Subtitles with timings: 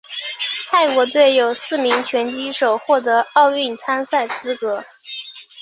[0.71, 4.83] 泰国队有四名拳击手获得奥运参赛资格。